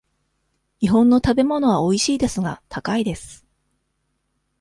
[0.79, 3.45] 日本の食べ物はおいしいですが、高いです。